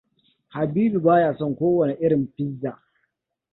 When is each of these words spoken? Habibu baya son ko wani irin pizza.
Habibu 0.53 0.97
baya 1.05 1.29
son 1.37 1.51
ko 1.57 1.65
wani 1.77 1.93
irin 2.03 2.23
pizza. 2.35 2.71